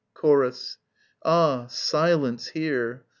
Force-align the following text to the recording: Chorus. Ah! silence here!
Chorus. 0.15 0.79
Ah! 1.23 1.67
silence 1.67 2.47
here! 2.47 3.05